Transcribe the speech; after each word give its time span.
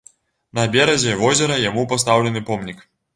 На 0.59 0.63
беразе 0.75 1.13
возера 1.19 1.57
яму 1.69 1.83
пастаўлены 1.91 2.41
помнік. 2.49 2.81